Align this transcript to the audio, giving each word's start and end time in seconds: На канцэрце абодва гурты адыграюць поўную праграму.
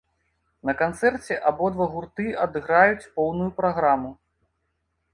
На 0.69 0.73
канцэрце 0.79 1.37
абодва 1.51 1.85
гурты 1.93 2.27
адыграюць 2.47 3.09
поўную 3.21 3.49
праграму. 3.63 4.11